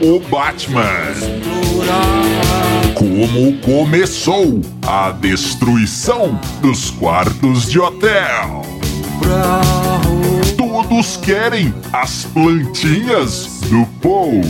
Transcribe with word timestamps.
o 0.00 0.20
Batman. 0.20 1.14
Como 2.94 3.58
começou 3.58 4.60
a 4.86 5.10
destruição 5.10 6.38
dos 6.60 6.90
quartos 6.90 7.70
de 7.70 7.78
hotel? 7.78 8.62
Todos 10.56 11.16
querem 11.16 11.74
as 11.92 12.24
plantinhas 12.24 13.60
do 13.68 13.86
Paul. 14.00 14.40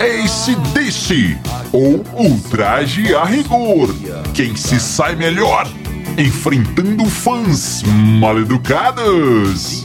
Ace 0.00 0.54
DC 0.74 1.36
ou 1.72 2.04
Ultraje 2.14 3.14
a 3.14 3.24
rigor. 3.24 3.94
Quem 4.34 4.56
se 4.56 4.78
sai 4.80 5.16
melhor? 5.16 5.68
Enfrentando 6.16 7.04
fãs 7.06 7.82
maleducados. 7.84 9.84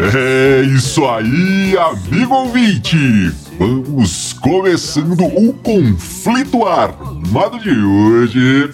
É 0.00 0.62
isso 0.62 1.04
aí, 1.06 1.76
amigo 1.76 2.32
ouvinte! 2.32 3.32
Vamos 3.58 4.32
começando 4.32 5.24
o 5.24 5.52
conflito 5.54 6.64
armado 6.64 7.58
de 7.58 7.70
hoje. 7.70 8.70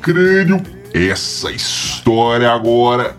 Crânio, 0.00 0.60
essa 0.92 1.52
história 1.52 2.50
agora 2.50 3.16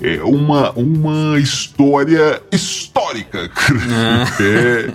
é 0.00 0.22
uma, 0.22 0.70
uma 0.72 1.38
história 1.38 2.42
histórica, 2.50 3.50
crânio. 3.50 4.26
É, 4.40 4.90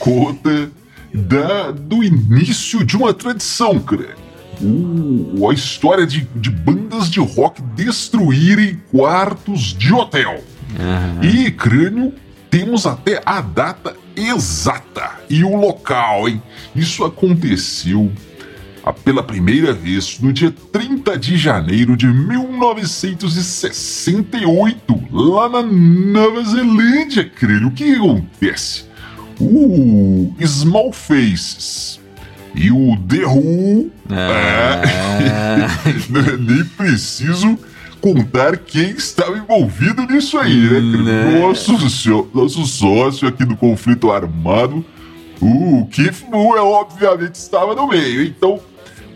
conta 0.00 0.68
da, 1.14 1.70
do 1.70 2.02
início 2.02 2.84
de 2.84 2.96
uma 2.96 3.14
tradição, 3.14 3.78
crânio. 3.78 4.18
Uh, 4.60 5.48
a 5.48 5.54
história 5.54 6.04
de, 6.04 6.28
de 6.34 6.50
bandas 6.50 7.08
de 7.08 7.20
rock 7.20 7.62
destruírem 7.62 8.82
quartos 8.90 9.72
de 9.78 9.94
hotel. 9.94 10.42
Uhum. 10.78 11.22
E 11.22 11.50
crânio, 11.50 12.12
temos 12.50 12.86
até 12.86 13.22
a 13.24 13.40
data 13.40 13.96
exata 14.16 15.20
e 15.28 15.42
o 15.44 15.56
local, 15.56 16.28
hein? 16.28 16.42
Isso 16.74 17.04
aconteceu 17.04 18.10
pela 19.04 19.22
primeira 19.22 19.72
vez 19.72 20.18
no 20.20 20.32
dia 20.32 20.52
30 20.72 21.16
de 21.18 21.36
janeiro 21.36 21.96
de 21.96 22.06
1968, 22.06 25.00
lá 25.12 25.48
na 25.48 25.62
Nova 25.62 26.42
Zelândia, 26.42 27.24
crânio. 27.24 27.68
O 27.68 27.72
que 27.72 27.94
acontece? 27.94 28.84
O 29.38 30.34
Small 30.44 30.92
Faces 30.92 32.00
e 32.54 32.70
o 32.70 32.96
The 33.08 33.26
Who. 33.26 33.90
Ah. 34.10 34.82
É, 35.22 35.68
nem 36.38 36.64
preciso 36.64 37.58
contar 38.00 38.56
quem 38.58 38.90
estava 38.90 39.36
envolvido 39.36 40.02
nisso 40.06 40.38
aí, 40.38 40.54
né? 40.56 40.80
Né. 40.80 41.40
Nosso, 41.40 41.88
só- 41.90 42.26
nosso 42.34 42.64
sócio 42.66 43.28
aqui 43.28 43.44
do 43.44 43.56
conflito 43.56 44.10
armado, 44.10 44.84
o 45.40 45.86
Keith 45.90 46.24
Moon, 46.30 46.56
é, 46.56 46.60
obviamente 46.60 47.34
estava 47.34 47.74
no 47.74 47.86
meio. 47.88 48.22
Então, 48.22 48.60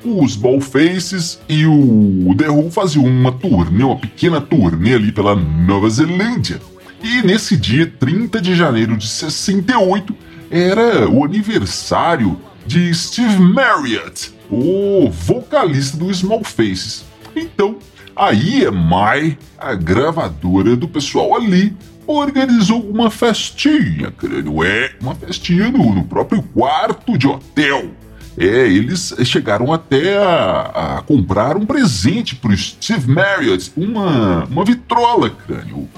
os 0.04 0.36
Ballfaces 0.36 1.38
e 1.48 1.64
o 1.66 2.34
The 2.36 2.48
Who 2.50 2.70
faziam 2.70 3.04
uma 3.04 3.32
turnê, 3.32 3.82
uma 3.84 3.96
pequena 3.96 4.40
turnê 4.40 4.94
ali 4.94 5.12
pela 5.12 5.34
Nova 5.34 5.88
Zelândia. 5.88 6.60
E 7.02 7.22
nesse 7.22 7.56
dia, 7.56 7.86
30 7.98 8.40
de 8.40 8.54
janeiro 8.54 8.96
de 8.96 9.06
68, 9.08 10.14
era 10.50 11.08
o 11.08 11.24
aniversário 11.24 12.38
de 12.66 12.94
Steve 12.94 13.38
Marriott, 13.38 14.32
o 14.50 15.10
vocalista 15.10 15.96
do 15.98 16.12
Small 16.14 16.42
Faces. 16.44 17.04
Então, 17.36 17.76
a 18.16 18.32
EMI, 18.32 19.38
a 19.58 19.74
gravadora 19.74 20.76
do 20.76 20.88
pessoal 20.88 21.34
ali, 21.36 21.74
organizou 22.06 22.80
uma 22.80 23.10
festinha, 23.10 24.10
crânio. 24.10 24.62
É, 24.62 24.92
uma 25.00 25.14
festinha 25.14 25.70
no, 25.70 25.94
no 25.94 26.04
próprio 26.04 26.42
quarto 26.42 27.16
de 27.16 27.26
hotel. 27.26 27.90
É, 28.36 28.44
eles 28.44 29.14
chegaram 29.24 29.72
até 29.72 30.18
a, 30.18 30.96
a 30.98 31.02
comprar 31.02 31.56
um 31.56 31.64
presente 31.64 32.34
pro 32.34 32.56
Steve 32.56 33.08
Marriott, 33.08 33.72
uma, 33.76 34.44
uma 34.44 34.64
vitrola, 34.64 35.30
crânio. 35.30 35.88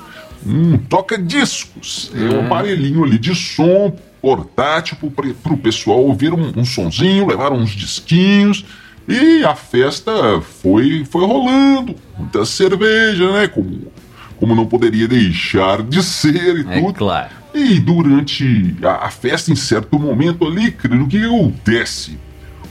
Um 0.45 0.79
toca-discos. 0.79 2.13
É 2.15 2.35
um 2.35 2.47
aparelhinho 2.47 3.03
ali 3.03 3.19
de 3.19 3.35
som 3.35 3.97
portátil 4.21 4.97
pro, 4.97 5.35
pro 5.35 5.57
pessoal 5.57 6.01
ouvir 6.05 6.33
um, 6.33 6.53
um 6.57 6.65
sonzinho, 6.65 7.27
levar 7.27 7.53
uns 7.53 7.71
disquinhos. 7.71 8.65
E 9.09 9.45
a 9.45 9.55
festa 9.55 10.41
foi, 10.41 11.05
foi 11.05 11.25
rolando. 11.27 11.95
Muita 12.19 12.45
cerveja, 12.45 13.31
né? 13.33 13.47
Como, 13.49 13.93
como 14.39 14.55
não 14.55 14.67
poderia 14.67 15.07
deixar 15.07 15.83
de 15.83 16.03
ser 16.03 16.57
e 16.59 16.69
É 16.69 16.81
tudo. 16.81 16.95
claro. 16.95 17.31
E 17.55 17.79
durante 17.81 18.77
a, 18.83 19.07
a 19.07 19.11
festa, 19.11 19.51
em 19.51 19.57
certo 19.57 19.99
momento 19.99 20.47
ali, 20.47 20.69
o 20.69 21.07
que 21.07 21.25
acontece? 21.25 22.19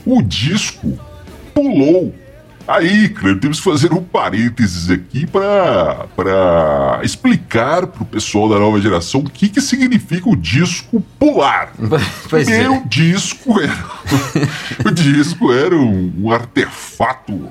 O 0.04 0.22
disco 0.22 0.98
pulou. 1.52 2.14
Aí, 2.66 3.08
crânio, 3.08 3.40
temos 3.40 3.58
que 3.58 3.64
fazer 3.64 3.92
um 3.92 4.02
parênteses 4.02 4.90
aqui 4.90 5.26
para 5.26 6.06
para 6.16 7.00
explicar 7.02 7.86
pro 7.86 8.04
pessoal 8.04 8.48
da 8.48 8.58
nova 8.58 8.80
geração 8.80 9.20
o 9.20 9.30
que, 9.30 9.48
que 9.48 9.60
significa 9.60 10.28
o 10.28 10.36
disco 10.36 11.00
pular. 11.18 11.72
Pois 12.28 12.44
Primeiro, 12.44 12.74
é. 12.74 12.78
o 12.78 12.88
disco 12.88 13.60
era, 13.60 13.86
o 14.84 14.90
disco 14.90 15.52
era 15.52 15.76
um, 15.76 16.12
um 16.18 16.32
artefato 16.32 17.48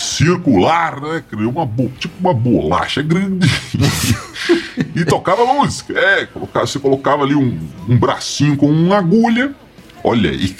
circular, 0.00 1.00
né? 1.00 1.22
Uma, 1.32 1.66
tipo 1.98 2.14
uma 2.18 2.34
bolacha 2.34 3.02
grande. 3.02 3.48
e 4.96 5.04
tocava 5.04 5.44
música. 5.44 5.98
É, 5.98 6.26
colocava, 6.26 6.66
você 6.66 6.78
colocava 6.78 7.22
ali 7.22 7.34
um, 7.34 7.58
um 7.88 7.96
bracinho 7.96 8.56
com 8.56 8.66
uma 8.66 8.98
agulha. 8.98 9.54
Olha 10.02 10.30
aí. 10.30 10.56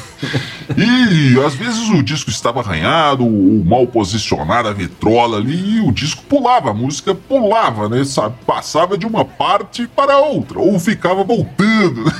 e 0.76 1.40
às 1.44 1.54
vezes 1.54 1.88
o 1.90 2.02
disco 2.02 2.30
estava 2.30 2.60
arranhado, 2.60 3.24
ou 3.24 3.64
mal 3.64 3.86
posicionada 3.86 4.70
a 4.70 4.72
vitrola 4.72 5.36
ali, 5.36 5.76
e 5.76 5.80
o 5.80 5.92
disco 5.92 6.22
pulava, 6.24 6.70
a 6.70 6.74
música 6.74 7.14
pulava, 7.14 7.88
né? 7.88 8.02
Passava 8.46 8.96
de 8.96 9.06
uma 9.06 9.24
parte 9.24 9.86
para 9.86 10.18
outra, 10.18 10.58
ou 10.58 10.78
ficava 10.78 11.22
voltando. 11.22 12.04
né? 12.04 12.12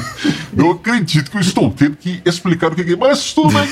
Não 0.52 0.72
acredito 0.72 1.30
que 1.30 1.36
eu 1.36 1.40
estou 1.40 1.70
tendo 1.70 1.96
que 1.96 2.22
explicar 2.24 2.72
o 2.72 2.74
que 2.74 2.92
é, 2.92 2.96
mas 2.96 3.32
tudo 3.32 3.52
bem. 3.52 3.68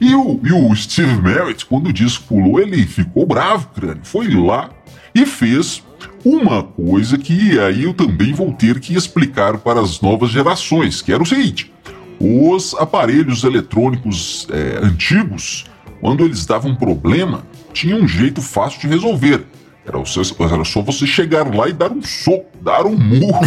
E 0.00 0.14
o, 0.14 0.40
e 0.42 0.52
o 0.52 0.74
Steve 0.74 1.20
Merritt, 1.22 1.64
quando 1.66 1.88
o 1.88 1.92
disco 1.92 2.24
pulou, 2.28 2.58
ele 2.58 2.84
ficou 2.86 3.26
bravo, 3.26 3.68
crânio. 3.68 4.00
Foi 4.02 4.28
lá 4.28 4.70
e 5.14 5.24
fez 5.26 5.82
uma 6.24 6.62
coisa 6.62 7.16
que 7.18 7.58
aí 7.58 7.84
eu 7.84 7.94
também 7.94 8.32
vou 8.32 8.52
ter 8.52 8.78
que 8.80 8.94
explicar 8.94 9.58
para 9.58 9.80
as 9.80 10.00
novas 10.00 10.30
gerações, 10.30 11.00
que 11.02 11.12
era 11.12 11.22
o 11.22 11.26
seguinte: 11.26 11.72
os 12.20 12.74
aparelhos 12.74 13.44
eletrônicos 13.44 14.46
é, 14.50 14.84
antigos, 14.84 15.64
quando 16.00 16.24
eles 16.24 16.44
davam 16.46 16.74
problema, 16.74 17.42
tinha 17.72 17.96
um 17.96 18.06
jeito 18.06 18.40
fácil 18.42 18.80
de 18.80 18.88
resolver. 18.88 19.44
Era 19.86 20.04
só, 20.04 20.20
era 20.44 20.64
só 20.64 20.82
você 20.82 21.06
chegar 21.06 21.52
lá 21.54 21.68
e 21.68 21.72
dar 21.72 21.90
um 21.90 22.02
soco, 22.02 22.44
dar 22.60 22.84
um 22.84 22.96
murro 22.96 23.40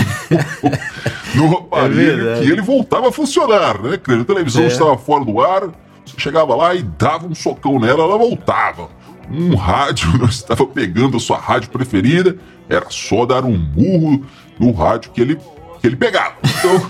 no 1.36 1.58
aparelho 1.58 2.24
verdade. 2.24 2.46
que 2.46 2.52
ele 2.52 2.62
voltava 2.62 3.10
a 3.10 3.12
funcionar, 3.12 3.82
né? 3.82 3.94
A 3.96 4.24
televisão 4.24 4.64
É. 4.64 4.68
estava 4.68 4.98
fora 4.98 5.24
do 5.24 5.40
ar, 5.40 5.62
você 6.06 6.16
chegava 6.18 6.56
lá 6.56 6.74
e 6.76 6.82
dava 6.84 7.28
um 7.28 7.36
socão 7.36 7.80
nela, 7.80 8.04
ela 8.04 8.18
voltava. 8.18 8.90
Um 9.32 9.56
rádio, 9.56 10.16
não 10.18 10.28
estava 10.28 10.66
pegando 10.66 11.18
a 11.18 11.20
sua 11.20 11.38
rádio 11.38 11.70
preferida, 11.70 12.38
era 12.70 12.88
só 12.90 13.26
dar 13.26 13.44
um 13.44 13.58
murro 13.58 14.26
no 14.60 14.72
rádio 14.72 15.12
que 15.12 15.22
ele, 15.22 15.36
que 15.82 15.88
ele 15.88 15.96
pegava. 15.96 16.36
Então, 16.44 16.82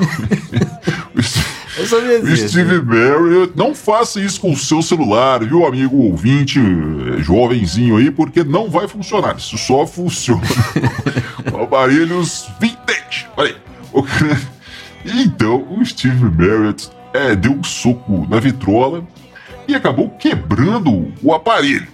Eu 1.75 1.88
sabia 1.88 2.35
Steve 2.35 2.81
Marriott, 2.83 3.53
não 3.56 3.74
faça 3.74 4.19
isso 4.19 4.39
com 4.39 4.51
o 4.51 4.56
seu 4.56 4.81
celular, 4.81 5.44
viu, 5.44 5.65
amigo 5.65 5.97
ouvinte, 5.97 6.59
eh, 6.59 7.21
jovenzinho 7.21 7.97
aí, 7.97 8.12
porque 8.12 8.44
não 8.44 8.69
vai 8.69 8.88
funcionar. 8.88 9.38
Isso 9.38 9.57
só 9.57 9.86
funciona 9.88 10.41
com 11.50 11.63
aparelhos 11.63 12.47
vintage. 12.59 13.27
Olha 13.36 13.56
aí. 13.56 14.38
Então, 15.03 15.65
o 15.71 15.83
Steve 15.83 16.24
Marriott 16.25 16.89
é, 17.12 17.36
deu 17.36 17.53
um 17.53 17.63
soco 17.63 18.27
na 18.29 18.39
vitrola 18.39 19.03
e 19.68 19.74
acabou 19.74 20.09
quebrando 20.12 21.12
o 21.24 21.33
aparelho. 21.33 21.88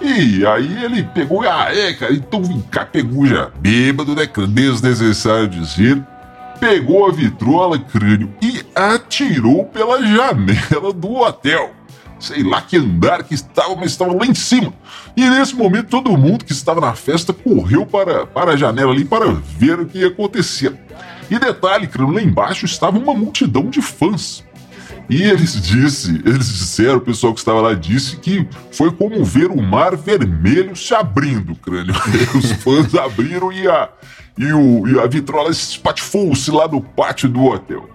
E 0.00 0.44
aí 0.46 0.84
ele 0.84 1.02
pegou, 1.02 1.42
ah, 1.42 1.68
é, 1.72 1.92
cara, 1.94 2.12
então 2.12 2.42
vem 2.42 2.60
cá, 2.60 2.84
pegou 2.84 3.26
já 3.26 3.50
bêbado, 3.60 4.14
né, 4.14 4.28
desnecessário 4.48 5.48
dizer, 5.48 6.02
pegou 6.58 7.08
a 7.08 7.12
vitrola, 7.12 7.78
crânio, 7.78 8.32
e 8.40 8.62
atirou 8.74 9.64
pela 9.64 10.02
janela 10.02 10.92
do 10.92 11.16
hotel. 11.16 11.72
Sei 12.18 12.44
lá 12.44 12.62
que 12.62 12.76
andar 12.76 13.24
que 13.24 13.34
estava, 13.34 13.74
mas 13.74 13.90
estava 13.90 14.14
lá 14.14 14.24
em 14.24 14.34
cima. 14.34 14.72
E 15.16 15.28
nesse 15.28 15.56
momento 15.56 15.88
todo 15.88 16.16
mundo 16.16 16.44
que 16.44 16.52
estava 16.52 16.80
na 16.80 16.94
festa 16.94 17.32
correu 17.32 17.84
para, 17.84 18.26
para 18.26 18.52
a 18.52 18.56
janela 18.56 18.92
ali 18.92 19.04
para 19.04 19.26
ver 19.32 19.80
o 19.80 19.86
que 19.86 19.98
ia 19.98 20.06
acontecer. 20.06 20.72
E 21.28 21.38
detalhe, 21.38 21.88
crânio, 21.88 22.14
lá 22.14 22.22
embaixo 22.22 22.64
estava 22.64 22.96
uma 22.96 23.12
multidão 23.12 23.68
de 23.68 23.82
fãs. 23.82 24.44
E 25.08 25.22
eles 25.22 25.60
disse, 25.60 26.22
eles 26.24 26.48
disseram, 26.48 26.98
o 26.98 27.00
pessoal 27.00 27.34
que 27.34 27.40
estava 27.40 27.60
lá 27.60 27.74
disse 27.74 28.16
que 28.16 28.46
foi 28.70 28.90
como 28.90 29.24
ver 29.24 29.50
o 29.50 29.60
mar 29.60 29.96
vermelho 29.96 30.74
se 30.74 30.94
abrindo, 30.94 31.54
crânio. 31.56 31.94
Os 32.34 32.52
fãs 32.52 32.94
abriram 32.94 33.52
e 33.52 33.68
a, 33.68 33.88
e, 34.38 34.52
o, 34.52 34.88
e 34.88 34.98
a 34.98 35.06
vitrola 35.06 35.50
espatifou-se 35.50 36.50
lá 36.50 36.66
no 36.68 36.80
pátio 36.80 37.28
do 37.28 37.44
hotel. 37.44 37.88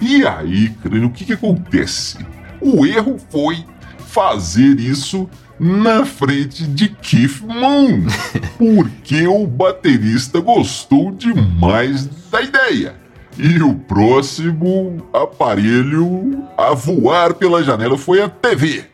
E 0.00 0.26
aí, 0.26 0.70
crânio, 0.82 1.08
o 1.08 1.12
que, 1.12 1.24
que 1.24 1.34
acontece? 1.34 2.18
O 2.60 2.84
erro 2.84 3.18
foi 3.30 3.64
fazer 4.08 4.80
isso 4.80 5.28
na 5.58 6.04
frente 6.04 6.66
de 6.66 6.88
Keith 6.88 7.40
Moon, 7.42 8.04
porque 8.58 9.26
o 9.28 9.46
baterista 9.46 10.40
gostou 10.40 11.12
demais 11.12 12.06
da 12.30 12.42
ideia. 12.42 13.01
E 13.44 13.60
o 13.60 13.74
próximo 13.74 15.04
aparelho 15.12 16.46
a 16.56 16.74
voar 16.74 17.34
pela 17.34 17.60
janela 17.60 17.98
foi 17.98 18.22
a 18.22 18.28
TV. 18.28 18.84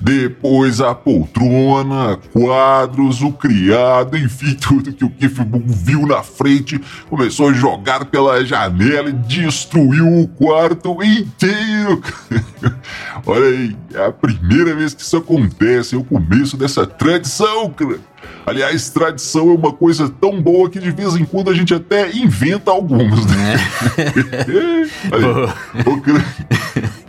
Depois 0.00 0.80
a 0.80 0.94
poltrona, 0.94 2.18
quadros, 2.32 3.20
o 3.20 3.30
criado, 3.32 4.16
enfim, 4.16 4.54
tudo 4.60 4.92
que 4.92 5.04
o 5.04 5.10
Moon 5.46 5.64
viu 5.66 6.06
na 6.06 6.22
frente, 6.22 6.80
começou 7.08 7.50
a 7.50 7.52
jogar 7.52 8.06
pela 8.06 8.44
janela 8.44 9.10
e 9.10 9.12
destruiu 9.12 10.06
o 10.06 10.28
quarto 10.28 10.96
inteiro. 11.02 12.02
Olha 13.26 13.44
aí, 13.44 13.76
é 13.94 14.06
a 14.06 14.12
primeira 14.12 14.74
vez 14.74 14.94
que 14.94 15.02
isso 15.02 15.16
acontece, 15.16 15.94
é 15.94 15.98
o 15.98 16.04
começo 16.04 16.56
dessa 16.56 16.86
tradição, 16.86 17.70
cara. 17.70 17.98
Aliás, 18.46 18.90
tradição 18.90 19.50
é 19.50 19.54
uma 19.54 19.72
coisa 19.72 20.08
tão 20.08 20.40
boa 20.40 20.68
que 20.68 20.78
de 20.78 20.90
vez 20.90 21.14
em 21.14 21.24
quando 21.24 21.50
a 21.50 21.54
gente 21.54 21.74
até 21.74 22.10
inventa 22.10 22.70
algumas, 22.70 23.24
né? 23.26 23.56
Aí, 25.12 26.00
cara. 26.00 26.24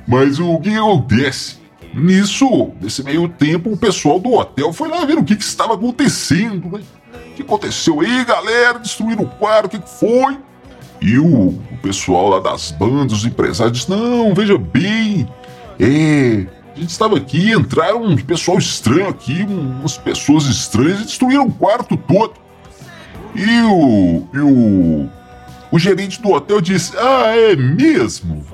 Mas 0.07 0.39
o 0.39 0.59
que 0.59 0.75
acontece? 0.75 1.60
Nisso, 1.93 2.71
nesse 2.79 3.03
meio 3.03 3.27
tempo, 3.27 3.71
o 3.71 3.77
pessoal 3.77 4.19
do 4.19 4.33
hotel 4.33 4.71
foi 4.71 4.87
lá 4.87 5.03
ver 5.03 5.17
o 5.17 5.23
que, 5.23 5.35
que 5.35 5.43
estava 5.43 5.73
acontecendo, 5.73 6.77
né? 6.77 6.81
O 7.31 7.33
que 7.33 7.41
aconteceu 7.41 7.99
aí, 7.99 8.23
galera? 8.23 8.79
Destruíram 8.79 9.23
o 9.23 9.27
quarto, 9.27 9.65
o 9.65 9.69
que, 9.69 9.79
que 9.79 9.89
foi? 9.89 10.37
E 11.01 11.17
o, 11.17 11.49
o 11.49 11.77
pessoal 11.81 12.29
lá 12.29 12.39
das 12.39 12.71
bandas, 12.71 13.19
os 13.19 13.25
empresários, 13.25 13.79
disse: 13.79 13.89
Não, 13.89 14.33
veja 14.33 14.57
bem, 14.57 15.27
é. 15.79 16.45
A 16.73 16.79
gente 16.79 16.91
estava 16.91 17.17
aqui, 17.17 17.51
entraram 17.51 18.01
um 18.01 18.15
pessoal 18.15 18.57
estranho 18.57 19.09
aqui, 19.09 19.43
umas 19.43 19.97
pessoas 19.97 20.45
estranhas 20.45 21.01
e 21.01 21.03
destruíram 21.03 21.47
o 21.47 21.51
quarto 21.51 21.97
todo. 21.97 22.33
E 23.35 23.61
o. 23.61 24.27
E 24.33 24.39
o. 24.39 25.09
O 25.71 25.79
gerente 25.79 26.21
do 26.21 26.31
hotel 26.31 26.61
disse: 26.61 26.93
Ah, 26.97 27.35
é 27.35 27.55
mesmo? 27.55 28.45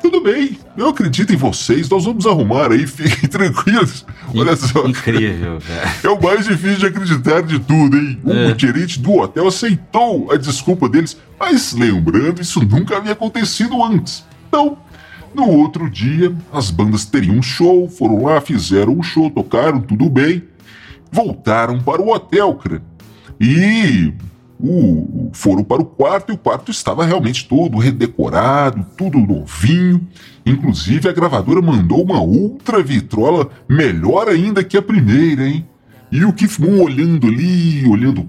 Tudo 0.00 0.20
bem, 0.22 0.58
eu 0.76 0.88
acredito 0.88 1.32
em 1.32 1.36
vocês, 1.36 1.88
nós 1.88 2.04
vamos 2.04 2.26
arrumar 2.26 2.72
aí, 2.72 2.86
fiquem 2.88 3.28
tranquilos. 3.28 4.04
Olha 4.34 4.56
só. 4.56 4.86
Incrível, 4.86 5.58
cara. 5.66 5.92
É 6.02 6.08
o 6.08 6.20
mais 6.20 6.46
difícil 6.46 6.78
de 6.78 6.86
acreditar 6.86 7.42
de 7.42 7.58
tudo, 7.58 7.96
hein? 7.96 8.18
O 8.24 8.32
É. 8.32 8.58
gerente 8.58 8.98
do 8.98 9.18
hotel 9.18 9.46
aceitou 9.46 10.32
a 10.32 10.36
desculpa 10.36 10.88
deles, 10.88 11.16
mas 11.38 11.72
lembrando, 11.74 12.40
isso 12.40 12.60
nunca 12.64 12.96
havia 12.96 13.12
acontecido 13.12 13.82
antes. 13.84 14.24
Então, 14.48 14.78
no 15.34 15.46
outro 15.48 15.88
dia, 15.90 16.34
as 16.52 16.70
bandas 16.70 17.04
teriam 17.04 17.36
um 17.36 17.42
show, 17.42 17.88
foram 17.88 18.24
lá, 18.24 18.40
fizeram 18.40 18.98
o 18.98 19.02
show, 19.02 19.30
tocaram, 19.30 19.80
tudo 19.80 20.08
bem. 20.08 20.42
Voltaram 21.12 21.80
para 21.80 22.00
o 22.00 22.10
hotel, 22.12 22.54
cara. 22.54 22.82
E 23.40 24.12
o- 24.62 25.30
foram 25.32 25.62
para 25.64 25.80
o 25.82 25.84
quarto 25.84 26.30
e 26.32 26.34
o 26.34 26.38
quarto 26.38 26.70
estava 26.70 27.04
realmente 27.04 27.48
todo 27.48 27.78
redecorado, 27.78 28.84
tudo 28.96 29.18
novinho. 29.18 30.06
Inclusive 30.44 31.08
a 31.08 31.12
gravadora 31.12 31.60
mandou 31.62 32.02
uma 32.02 32.20
outra 32.20 32.82
vitrola 32.82 33.48
melhor 33.68 34.28
ainda 34.28 34.62
que 34.64 34.76
a 34.76 34.82
primeira, 34.82 35.48
hein? 35.48 35.64
E 36.12 36.24
o 36.24 36.32
Keith 36.32 36.58
Moon 36.58 36.82
olhando 36.82 37.28
ali, 37.28 37.86
olhando 37.86 38.28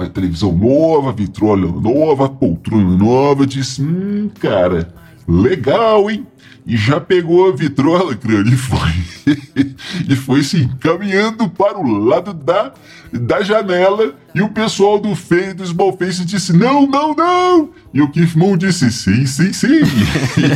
a 0.00 0.06
televisão 0.06 0.50
nova, 0.56 1.10
a 1.10 1.12
vitrola 1.12 1.70
nova, 1.80 2.26
a 2.26 2.28
poltrona 2.28 2.96
nova, 2.96 3.46
disse: 3.46 3.80
Hum, 3.80 4.28
cara, 4.40 4.92
legal, 5.28 6.10
hein? 6.10 6.26
E 6.66 6.76
já 6.76 7.00
pegou 7.00 7.48
a 7.48 7.54
vitrola, 7.54 8.16
crânio, 8.16 8.52
e 8.52 8.56
foi, 8.56 8.90
e 10.08 10.16
foi 10.16 10.42
se 10.42 10.62
encaminhando 10.62 11.48
para 11.48 11.78
o 11.78 11.86
lado 11.86 12.34
da, 12.34 12.72
da 13.12 13.40
janela. 13.40 14.16
E 14.34 14.42
o 14.42 14.48
pessoal 14.48 14.98
do 14.98 15.14
feio 15.14 15.54
do 15.54 15.64
Small 15.64 15.96
Face 15.96 16.24
disse: 16.24 16.52
Não, 16.52 16.84
não, 16.84 17.14
não! 17.14 17.70
E 17.94 18.02
o 18.02 18.10
Keith 18.10 18.34
Moon 18.34 18.56
disse: 18.56 18.90
Sim, 18.90 19.24
sim, 19.26 19.52
sim! 19.52 19.80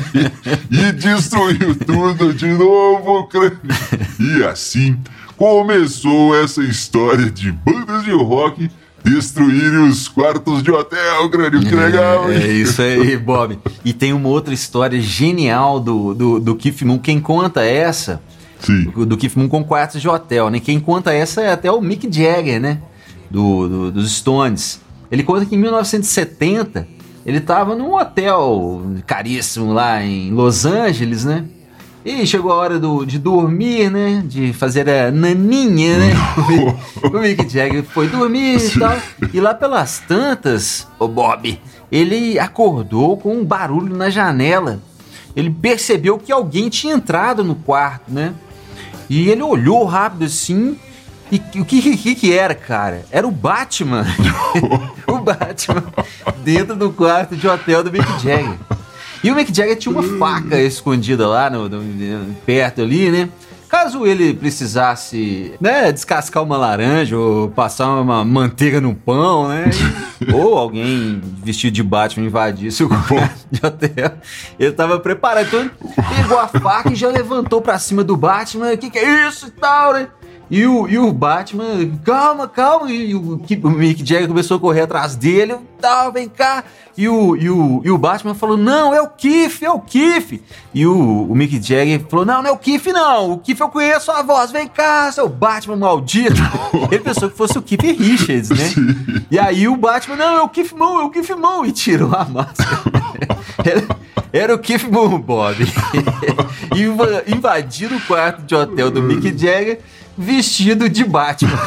e 0.69 0.93
destruiu 0.93 1.77
tudo 1.77 2.35
de 2.35 2.49
novo, 2.49 3.29
crânio. 3.29 3.61
E 4.19 4.43
assim 4.43 4.99
começou 5.37 6.37
essa 6.37 6.63
história 6.63 7.31
de 7.31 7.53
bandas 7.53 8.05
de 8.05 8.11
rock 8.11 8.69
destruírem 9.05 9.81
os 9.89 10.09
quartos 10.09 10.63
de 10.63 10.71
hotel, 10.71 11.29
crânio. 11.31 11.61
Que 11.61 11.75
legal, 11.75 12.31
hein? 12.33 12.39
É 12.43 12.53
isso 12.53 12.81
aí, 12.83 13.17
Bob. 13.19 13.59
E 13.85 13.93
tem 13.93 14.13
uma 14.13 14.29
outra 14.29 14.53
história 14.55 15.01
genial 15.01 15.81
do, 15.81 16.15
do, 16.15 16.41
do 16.41 16.55
Keith 16.57 16.83
Moon. 16.83 16.99
Quem 16.99 17.21
conta 17.21 17.63
essa, 17.65 18.21
Sim. 18.61 18.85
do 19.07 19.17
Keith 19.17 19.37
Moon 19.37 19.49
com 19.49 19.65
quartos 19.65 20.01
de 20.01 20.09
hotel, 20.09 20.51
né? 20.51 20.61
Quem 20.61 20.79
conta 20.81 21.13
essa 21.13 21.41
é 21.41 21.53
até 21.53 21.71
o 21.71 21.81
Mick 21.81 22.07
Jagger, 22.13 22.61
né? 22.61 22.79
Do, 23.31 23.69
do- 23.69 23.93
dos 23.93 24.11
Stones. 24.17 24.81
Ele 25.11 25.23
conta 25.23 25.45
que 25.47 25.55
em 25.55 25.59
1970 25.59 26.87
ele 27.27 27.39
estava 27.39 27.75
num 27.75 27.95
hotel 27.95 28.83
caríssimo 29.07 29.73
lá 29.73 30.03
em 30.03 30.31
Los 30.33 30.65
Angeles, 30.65 31.25
né? 31.25 31.45
E 32.05 32.27
chegou 32.27 32.51
a 32.51 32.57
hora 32.57 32.79
do, 32.79 33.05
de 33.05 33.19
dormir, 33.19 33.91
né? 33.91 34.23
De 34.25 34.53
fazer 34.53 34.89
a 34.89 35.11
naninha, 35.11 35.99
né? 35.99 36.13
o 37.05 37.19
Mick 37.19 37.47
Jagger 37.49 37.85
foi 37.85 38.09
dormir 38.09 38.57
e 38.57 38.79
tal. 38.79 38.99
E 39.33 39.41
lá 39.41 39.53
pelas 39.53 39.99
tantas, 39.99 40.89
o 40.99 41.07
Bob, 41.07 41.61
ele 41.93 42.39
acordou 42.39 43.19
com 43.19 43.35
um 43.35 43.45
barulho 43.45 43.95
na 43.95 44.09
janela. 44.09 44.81
Ele 45.37 45.51
percebeu 45.51 46.19
que 46.19 46.33
alguém 46.33 46.69
tinha 46.69 46.95
entrado 46.95 47.45
no 47.45 47.55
quarto, 47.55 48.11
né? 48.11 48.33
E 49.09 49.29
ele 49.29 49.43
olhou 49.43 49.85
rápido 49.85 50.25
assim. 50.25 50.79
E 51.31 51.61
o 51.61 51.65
que, 51.65 51.97
que 51.97 52.15
que 52.15 52.33
era, 52.33 52.55
cara? 52.55 53.05
Era 53.11 53.27
o 53.27 53.31
Batman. 53.31 54.07
o 55.07 55.19
Batman 55.19 55.85
dentro 56.43 56.75
do 56.75 56.91
quarto 56.91 57.37
de 57.37 57.47
hotel 57.47 57.85
do 57.85 57.93
Mick 57.93 58.09
Jagger. 58.23 58.59
E 59.23 59.31
o 59.31 59.35
Mick 59.35 59.55
Jagger 59.55 59.77
tinha 59.77 59.93
uma 59.93 60.03
faca 60.19 60.59
escondida 60.61 61.29
lá 61.29 61.51
no, 61.51 61.69
no- 61.69 62.35
perto 62.47 62.81
ali, 62.83 63.11
né? 63.11 63.29
Caso 63.69 64.05
ele 64.05 64.35
precisasse, 64.35 65.55
né, 65.61 65.93
descascar 65.93 66.43
uma 66.43 66.57
laranja 66.57 67.17
ou 67.17 67.49
passar 67.51 68.01
uma 68.01 68.25
manteiga 68.25 68.81
no 68.81 68.95
pão, 68.97 69.47
né? 69.49 69.71
ou 70.35 70.59
alguém 70.59 71.21
vestido 71.45 71.73
de 71.75 71.83
Batman 71.83 72.27
invadisse 72.27 72.83
o 72.83 72.89
quarto 72.89 73.47
de 73.49 73.65
hotel, 73.65 74.13
ele 74.59 74.73
tava 74.73 74.99
preparado. 74.99 75.47
Então 75.47 75.61
ele 75.61 75.71
pegou 76.17 76.39
a 76.41 76.49
faca 76.49 76.91
e 76.93 76.97
já 76.97 77.09
levantou 77.09 77.61
pra 77.63 77.79
cima 77.79 78.03
do 78.03 78.17
Batman. 78.17 78.73
O 78.73 78.79
que, 78.79 78.91
que 78.91 78.99
é 78.99 79.29
isso 79.29 79.47
e 79.47 79.51
tal, 79.53 79.93
né? 79.93 80.09
E 80.51 80.67
o, 80.67 80.89
e 80.89 80.99
o 80.99 81.13
Batman, 81.13 81.89
calma, 82.05 82.49
calma. 82.49 82.91
E 82.91 83.15
o, 83.15 83.41
o 83.63 83.71
Mick 83.71 84.05
Jagger 84.05 84.27
começou 84.27 84.57
a 84.57 84.61
correr 84.61 84.81
atrás 84.81 85.15
dele. 85.15 85.57
Tal, 85.81 86.11
vem 86.11 86.29
cá. 86.29 86.65
E 86.97 87.09
o, 87.09 87.37
e, 87.37 87.49
o, 87.49 87.81
e 87.85 87.91
o 87.91 87.97
Batman 87.97 88.35
falou: 88.35 88.57
Não, 88.57 88.93
é 88.93 89.01
o 89.01 89.09
Kiff, 89.09 89.65
é 89.65 89.71
o 89.71 89.79
Kiff. 89.79 90.43
E 90.75 90.85
o, 90.85 91.31
o 91.31 91.35
Mick 91.37 91.63
Jagger 91.63 92.05
falou: 92.09 92.27
Não, 92.27 92.43
não 92.43 92.51
é 92.51 92.53
o 92.53 92.57
Kiff, 92.57 92.93
não. 92.93 93.33
O 93.33 93.39
Kiff 93.39 93.61
eu 93.61 93.69
conheço 93.69 94.11
a 94.11 94.23
voz. 94.23 94.51
Vem 94.51 94.67
cá, 94.67 95.11
seu 95.13 95.29
Batman 95.29 95.77
maldito. 95.77 96.43
Ele 96.91 96.99
pensou 97.01 97.31
que 97.31 97.37
fosse 97.37 97.57
o 97.57 97.63
Kiff 97.63 97.93
Richards, 97.93 98.51
né? 98.51 99.25
E 99.31 99.39
aí 99.39 99.69
o 99.69 99.77
Batman: 99.77 100.17
Não, 100.17 100.37
é 100.39 100.43
o 100.43 100.49
Kiff 100.49 100.75
Moon, 100.75 101.01
é 101.01 101.05
o 101.05 101.11
Kiff 101.11 101.33
Moon. 101.33 101.65
E 101.65 101.71
tirou 101.71 102.13
a 102.13 102.25
máscara. 102.25 102.83
Era 104.33 104.55
o 104.55 104.59
Keith 104.59 104.85
Moon, 104.85 105.19
Bob. 105.19 105.57
Invadiram 107.27 107.97
o 107.97 108.01
quarto 108.03 108.43
de 108.43 108.55
hotel 108.55 108.91
do 108.91 109.03
Mick 109.03 109.27
Jagger 109.37 109.81
vestido 110.17 110.89
de 110.89 111.05
Batman. 111.05 111.59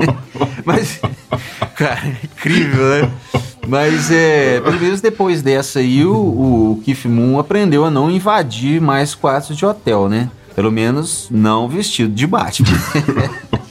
Mas, 0.64 1.00
cara, 1.74 2.16
incrível, 2.22 3.02
né? 3.02 3.10
Mas 3.68 4.10
é, 4.10 4.60
pelo 4.60 4.80
menos 4.80 5.00
depois 5.00 5.42
dessa 5.42 5.80
aí, 5.80 6.04
o, 6.04 6.14
o 6.14 7.08
Moon 7.08 7.38
aprendeu 7.38 7.84
a 7.84 7.90
não 7.90 8.10
invadir 8.10 8.80
mais 8.80 9.14
quartos 9.14 9.56
de 9.56 9.66
hotel, 9.66 10.08
né? 10.08 10.30
Pelo 10.54 10.70
menos 10.70 11.28
não 11.30 11.68
vestido 11.68 12.14
de 12.14 12.26
Batman. 12.26 12.68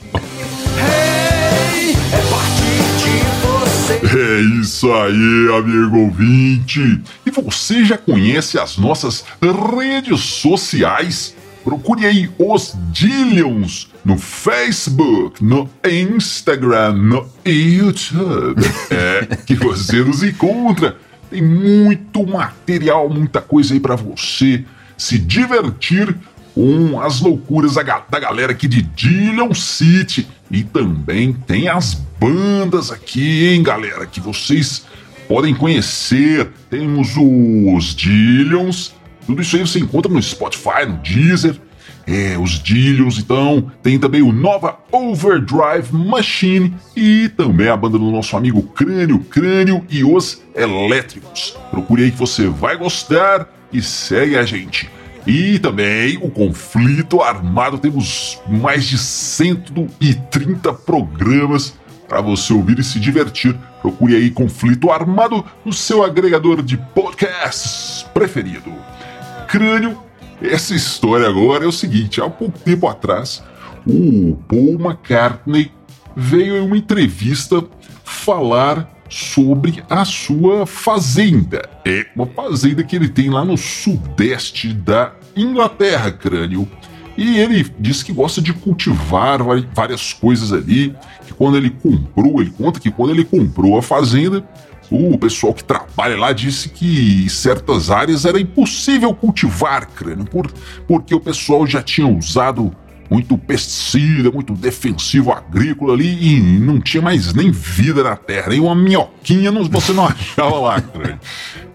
É 4.18 4.62
isso 4.62 4.92
aí, 4.94 5.58
amigo 5.58 5.98
ouvinte. 5.98 7.02
E 7.26 7.32
você 7.32 7.84
já 7.84 7.98
conhece 7.98 8.58
as 8.58 8.78
nossas 8.78 9.26
redes 9.42 10.22
sociais? 10.22 11.36
Procure 11.66 12.06
aí 12.06 12.30
os 12.38 12.78
Dillions 12.92 13.90
no 14.06 14.20
Facebook, 14.20 15.44
no 15.44 15.68
Instagram, 15.84 16.94
no 16.94 17.28
YouTube. 17.44 18.62
É 18.92 19.36
que 19.36 19.56
você 19.56 20.04
nos 20.04 20.22
encontra. 20.22 20.96
Tem 21.28 21.42
muito 21.42 22.26
material, 22.26 23.10
muita 23.10 23.42
coisa 23.42 23.74
aí 23.74 23.80
para 23.80 23.96
você 23.96 24.64
se 24.96 25.18
divertir 25.18 26.16
com 26.54 27.02
as 27.02 27.20
loucuras 27.20 27.74
da, 27.74 27.82
galera 28.20 28.52
aqui 28.52 28.68
de 28.68 28.84
Dillion 28.84 29.54
City. 29.56 30.28
E 30.52 30.64
também 30.64 31.34
tem 31.34 31.68
as 31.68 31.96
bandas 32.20 32.92
aqui, 32.92 33.48
hein, 33.48 33.64
galera, 33.64 34.06
que 34.06 34.22
vocês 34.22 34.86
podem 35.28 35.56
conhecer. 35.56 36.48
Temos 36.70 37.16
os 37.18 37.96
Dillions. 37.96 38.95
Tudo 39.26 39.42
isso 39.42 39.56
aí 39.56 39.62
você 39.62 39.80
encontra 39.80 40.12
no 40.12 40.22
Spotify, 40.22 40.86
no 40.88 40.98
Deezer. 40.98 41.60
É, 42.08 42.38
os 42.38 42.52
Dillions, 42.62 43.18
então. 43.18 43.72
Tem 43.82 43.98
também 43.98 44.22
o 44.22 44.32
Nova 44.32 44.78
Overdrive 44.92 45.92
Machine 45.92 46.76
e 46.96 47.30
também 47.30 47.68
a 47.68 47.76
banda 47.76 47.98
do 47.98 48.12
nosso 48.12 48.38
amigo 48.38 48.62
Crânio, 48.62 49.20
Crânio 49.20 49.84
e 49.90 50.04
os 50.04 50.44
Elétricos. 50.56 51.58
Procure 51.72 52.04
aí 52.04 52.12
que 52.12 52.18
você 52.18 52.48
vai 52.48 52.78
gostar 52.78 53.50
e 53.74 53.82
segue 53.82 54.38
a 54.38 54.44
gente. 54.44 54.90
E 55.26 55.58
também 55.58 56.18
o 56.22 56.30
conflito 56.30 57.22
armado. 57.22 57.80
Temos 57.80 58.40
mais 58.48 58.86
de 58.86 59.00
130 59.00 60.72
programas 60.74 61.74
para 62.08 62.22
você 62.22 62.54
ouvir 62.54 62.78
e 62.78 62.84
se 62.84 63.00
divertir. 63.00 63.56
Procure 63.82 64.16
aí 64.16 64.30
Conflito 64.30 64.92
Armado 64.92 65.44
no 65.64 65.74
seu 65.74 66.04
agregador 66.04 66.62
de 66.62 66.78
podcasts 66.78 68.04
preferido. 68.14 68.72
Crânio, 69.56 69.98
essa 70.42 70.76
história 70.76 71.30
agora 71.30 71.64
é 71.64 71.68
o 71.68 71.72
seguinte: 71.72 72.20
há 72.20 72.30
pouco 72.30 72.60
tempo 72.60 72.90
atrás, 72.90 73.42
o 73.88 74.36
Paul 74.50 74.74
McCartney 74.74 75.72
veio 76.14 76.58
em 76.58 76.60
uma 76.60 76.76
entrevista 76.76 77.64
falar 78.04 78.94
sobre 79.10 79.82
a 79.90 80.04
sua 80.04 80.66
fazenda. 80.66 81.70
É 81.86 82.06
uma 82.14 82.26
fazenda 82.26 82.84
que 82.84 82.98
ele 82.98 83.08
tem 83.08 83.30
lá 83.30 83.46
no 83.46 83.56
sudeste 83.56 84.74
da 84.74 85.14
Inglaterra, 85.38 86.12
crânio. 86.12 86.68
E 87.18 87.40
ele 87.40 87.66
diz 87.80 88.04
que 88.04 88.12
gosta 88.12 88.42
de 88.42 88.52
cultivar 88.52 89.40
várias 89.74 90.12
coisas 90.12 90.52
ali. 90.52 90.94
Que 91.26 91.34
quando 91.34 91.56
ele 91.56 91.70
comprou, 91.70 92.42
ele 92.42 92.52
conta 92.52 92.78
que 92.78 92.92
quando 92.92 93.12
ele 93.12 93.24
comprou 93.24 93.78
a 93.78 93.82
fazenda, 93.82 94.46
o 94.92 95.18
pessoal 95.18 95.54
que 95.54 95.64
trabalha 95.64 96.18
lá 96.18 96.32
disse 96.32 96.70
que 96.70 97.24
em 97.26 97.30
certas 97.30 97.90
áreas 97.90 98.26
era 98.26 98.40
impossível 98.40 99.14
cultivar 99.14 99.88
crânio, 99.88 100.26
por, 100.26 100.52
porque 100.88 101.14
o 101.14 101.20
pessoal 101.20 101.66
já 101.66 101.82
tinha 101.82 102.08
usado 102.08 102.76
muito 103.10 103.38
pesticida, 103.38 104.32
muito 104.32 104.54
defensivo 104.54 105.32
agrícola 105.32 105.94
ali 105.94 106.36
e 106.36 106.40
não 106.60 106.80
tinha 106.80 107.02
mais 107.02 107.34
nem 107.34 107.52
vida 107.52 108.04
na 108.04 108.16
terra, 108.16 108.50
nem 108.50 108.60
uma 108.60 108.76
minhoquinha 108.76 109.52
você 109.52 109.94
não 109.94 110.06
achava 110.08 110.60
lá, 110.60 110.82
cara. 110.82 111.20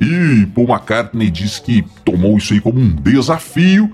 E 0.01 0.47
Paul 0.55 0.69
McCartney 0.69 1.31
disse 1.31 1.63
que 1.63 1.85
tomou 2.05 2.37
isso 2.39 2.53
aí 2.53 2.61
como 2.61 2.81
um 2.81 2.91
desafio 2.91 3.91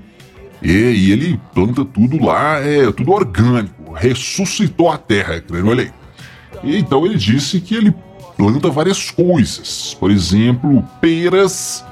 e, 0.63 0.73
e 0.73 1.13
ele 1.13 1.41
planta 1.55 1.85
tudo 1.85 2.23
lá, 2.25 2.59
é 2.61 2.91
tudo 2.93 3.13
orgânico, 3.13 3.93
ressuscitou 3.93 4.91
a 4.91 4.97
terra, 4.97 5.41
cara, 5.41 5.65
olha 5.65 5.85
aí. 5.85 6.79
Então 6.79 7.05
ele 7.05 7.17
disse 7.17 7.61
que 7.61 7.75
ele 7.75 7.95
planta 8.37 8.71
várias 8.71 9.11
coisas, 9.11 9.97
por 9.99 10.11
exemplo, 10.11 10.85
peras. 11.01 11.85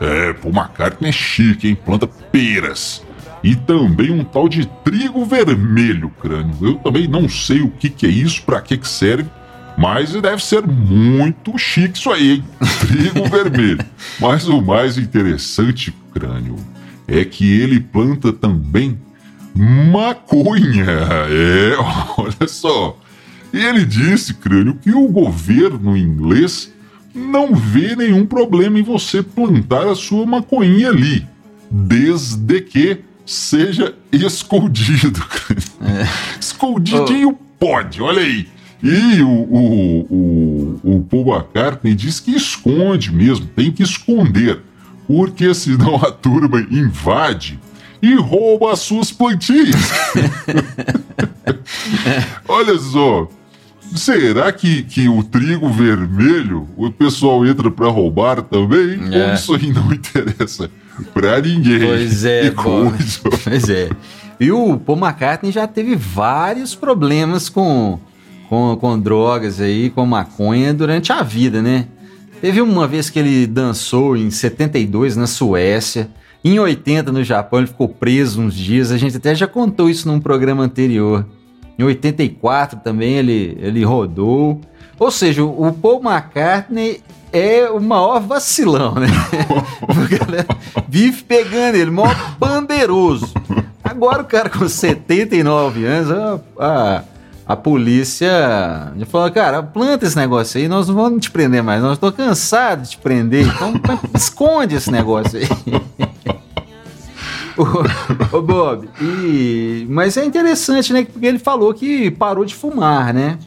É, 0.00 0.32
Paul 0.32 0.52
McCartney 0.52 1.10
é 1.10 1.12
chique, 1.12 1.68
hein? 1.68 1.74
Planta 1.76 2.06
peras 2.06 3.02
e 3.42 3.56
também 3.56 4.10
um 4.10 4.22
tal 4.22 4.48
de 4.48 4.66
trigo 4.84 5.24
vermelho, 5.24 6.10
crânio. 6.20 6.54
Eu 6.60 6.74
também 6.76 7.08
não 7.08 7.28
sei 7.28 7.60
o 7.60 7.70
que, 7.70 7.90
que 7.90 8.06
é 8.06 8.08
isso, 8.08 8.42
para 8.42 8.60
que, 8.60 8.76
que 8.76 8.88
serve, 8.88 9.28
mas 9.76 10.12
deve 10.12 10.44
ser 10.44 10.66
muito 10.66 11.58
chique 11.58 11.98
isso 11.98 12.10
aí, 12.10 12.32
hein? 12.32 12.44
Trigo 12.86 13.28
vermelho. 13.28 13.84
Mas 14.20 14.46
o 14.46 14.62
mais 14.62 14.96
interessante, 14.96 15.92
crânio, 16.12 16.56
é 17.08 17.24
que 17.24 17.60
ele 17.60 17.80
planta 17.80 18.32
também 18.32 18.98
maconha. 19.54 20.86
É, 21.28 21.74
olha 22.16 22.48
só. 22.48 22.96
Ele 23.52 23.84
disse, 23.84 24.34
crânio, 24.34 24.74
que 24.74 24.92
o 24.92 25.08
governo 25.08 25.96
inglês 25.96 26.72
não 27.14 27.54
vê 27.54 27.94
nenhum 27.94 28.24
problema 28.24 28.78
em 28.78 28.82
você 28.82 29.22
plantar 29.22 29.86
a 29.86 29.94
sua 29.94 30.24
maconha 30.24 30.88
ali, 30.88 31.26
desde 31.70 32.60
que 32.62 33.00
seja 33.26 33.94
escondido. 34.10 35.22
É. 35.80 36.08
Escondidinho 36.40 37.30
oh. 37.30 37.34
pode, 37.58 38.00
olha 38.00 38.22
aí. 38.22 38.48
E 38.82 39.22
o, 39.22 39.28
o, 39.28 40.00
o, 40.10 40.80
o 40.96 41.02
Paul 41.04 41.36
McCartney 41.36 41.94
diz 41.94 42.18
que 42.18 42.32
esconde 42.32 43.12
mesmo, 43.12 43.46
tem 43.46 43.70
que 43.70 43.82
esconder, 43.82 44.60
porque 45.06 45.54
senão 45.54 45.96
a 45.96 46.10
turma 46.10 46.60
invade 46.70 47.60
e 48.02 48.14
rouba 48.16 48.72
as 48.72 48.80
suas 48.80 49.12
plantinhas. 49.12 49.92
Olha 52.48 52.76
só, 52.76 53.28
será 53.96 54.52
que, 54.52 54.82
que 54.82 55.08
o 55.08 55.22
trigo 55.22 55.68
vermelho 55.68 56.68
o 56.76 56.90
pessoal 56.90 57.44
entra 57.46 57.70
para 57.70 57.88
roubar 57.88 58.42
também? 58.42 59.00
É. 59.12 59.28
Ou 59.28 59.34
isso 59.34 59.54
aí 59.54 59.72
não 59.72 59.90
interessa? 59.92 60.70
pra 61.12 61.40
ninguém. 61.40 61.80
Pois 61.80 62.24
é, 62.24 62.52
pois 63.44 63.68
é. 63.68 63.90
E 64.38 64.50
o 64.50 64.76
Paul 64.76 64.98
McCartney 64.98 65.52
já 65.52 65.66
teve 65.66 65.96
vários 65.96 66.74
problemas 66.74 67.48
com, 67.48 67.98
com, 68.48 68.76
com 68.76 68.98
drogas 68.98 69.60
aí, 69.60 69.90
com 69.90 70.04
maconha 70.04 70.74
durante 70.74 71.12
a 71.12 71.22
vida, 71.22 71.62
né? 71.62 71.86
Teve 72.40 72.60
uma 72.60 72.88
vez 72.88 73.08
que 73.08 73.18
ele 73.18 73.46
dançou 73.46 74.16
em 74.16 74.30
72 74.30 75.16
na 75.16 75.26
Suécia. 75.26 76.10
Em 76.44 76.58
80 76.58 77.12
no 77.12 77.22
Japão 77.22 77.60
ele 77.60 77.68
ficou 77.68 77.88
preso 77.88 78.40
uns 78.40 78.54
dias. 78.54 78.90
A 78.90 78.98
gente 78.98 79.16
até 79.16 79.32
já 79.32 79.46
contou 79.46 79.88
isso 79.88 80.08
num 80.08 80.18
programa 80.18 80.64
anterior. 80.64 81.24
Em 81.78 81.82
84 81.84 82.80
também 82.80 83.14
ele, 83.14 83.58
ele 83.60 83.84
rodou. 83.84 84.60
Ou 84.98 85.10
seja, 85.10 85.42
o 85.42 85.72
Paul 85.72 86.02
McCartney 86.02 87.02
é 87.32 87.68
o 87.70 87.80
maior 87.80 88.20
vacilão, 88.20 88.94
né? 88.94 89.06
a 89.88 90.16
galera 90.18 90.46
vive 90.88 91.22
pegando 91.24 91.76
ele, 91.76 91.90
maior 91.90 92.36
bandeiroso. 92.38 93.32
Agora 93.82 94.22
o 94.22 94.26
cara 94.26 94.48
com 94.48 94.68
79 94.68 95.84
anos, 95.84 96.10
a, 96.10 96.40
a, 96.58 97.02
a 97.46 97.56
polícia 97.56 98.30
já 98.96 99.06
falou, 99.06 99.30
cara, 99.30 99.62
planta 99.62 100.06
esse 100.06 100.16
negócio 100.16 100.60
aí, 100.60 100.68
nós 100.68 100.88
não 100.88 100.94
vamos 100.94 101.22
te 101.22 101.30
prender 101.30 101.62
mais, 101.62 101.82
nós 101.82 101.94
estou 101.94 102.12
cansados 102.12 102.90
de 102.90 102.96
te 102.96 103.02
prender, 103.02 103.46
então 103.46 103.74
esconde 104.14 104.76
esse 104.76 104.90
negócio 104.90 105.38
aí. 105.38 105.48
ô, 107.56 108.36
ô 108.36 108.42
Bob, 108.42 108.88
e, 109.00 109.86
mas 109.88 110.16
é 110.16 110.24
interessante, 110.24 110.92
né? 110.92 111.04
Porque 111.04 111.26
ele 111.26 111.38
falou 111.38 111.72
que 111.74 112.10
parou 112.10 112.44
de 112.44 112.54
fumar, 112.54 113.14
né? 113.14 113.38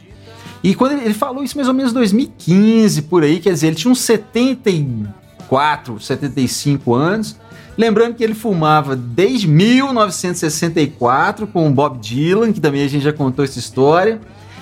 E 0.62 0.74
quando 0.74 0.92
ele, 0.92 1.04
ele 1.04 1.14
falou 1.14 1.44
isso 1.44 1.56
mais 1.56 1.68
ou 1.68 1.74
menos 1.74 1.92
em 1.92 1.94
2015, 1.94 3.02
por 3.02 3.22
aí, 3.22 3.38
quer 3.38 3.52
dizer, 3.52 3.66
ele 3.68 3.76
tinha 3.76 3.90
uns 3.90 4.00
74, 4.00 6.00
75 6.00 6.94
anos. 6.94 7.36
Lembrando 7.78 8.14
que 8.14 8.24
ele 8.24 8.34
fumava 8.34 8.96
desde 8.96 9.46
1964 9.46 11.46
com 11.46 11.68
o 11.68 11.70
Bob 11.70 11.98
Dylan, 11.98 12.52
que 12.52 12.60
também 12.60 12.82
a 12.82 12.88
gente 12.88 13.04
já 13.04 13.12
contou 13.12 13.44
essa 13.44 13.58
história. 13.58 14.18